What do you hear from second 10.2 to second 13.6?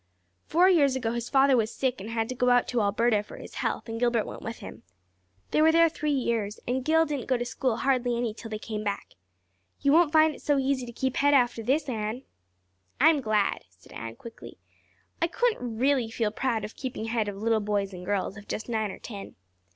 it so easy to keep head after this, Anne." "I'm glad,"